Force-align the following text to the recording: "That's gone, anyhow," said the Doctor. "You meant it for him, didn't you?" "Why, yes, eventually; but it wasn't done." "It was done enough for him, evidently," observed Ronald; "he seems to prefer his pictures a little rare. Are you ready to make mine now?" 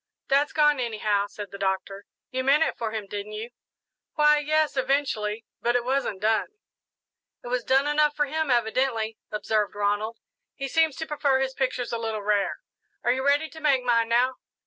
"That's 0.29 0.51
gone, 0.51 0.79
anyhow," 0.79 1.27
said 1.27 1.51
the 1.51 1.59
Doctor. 1.59 2.07
"You 2.31 2.43
meant 2.43 2.63
it 2.63 2.75
for 2.75 2.89
him, 2.89 3.05
didn't 3.05 3.33
you?" 3.33 3.51
"Why, 4.15 4.39
yes, 4.39 4.75
eventually; 4.75 5.45
but 5.61 5.75
it 5.75 5.85
wasn't 5.85 6.21
done." 6.23 6.47
"It 7.43 7.49
was 7.49 7.63
done 7.63 7.85
enough 7.85 8.15
for 8.15 8.25
him, 8.25 8.49
evidently," 8.49 9.19
observed 9.31 9.75
Ronald; 9.75 10.17
"he 10.55 10.67
seems 10.67 10.95
to 10.95 11.05
prefer 11.05 11.39
his 11.39 11.53
pictures 11.53 11.93
a 11.93 11.99
little 11.99 12.23
rare. 12.23 12.61
Are 13.03 13.11
you 13.11 13.23
ready 13.23 13.47
to 13.49 13.59
make 13.59 13.83
mine 13.83 14.09
now?" 14.09 14.37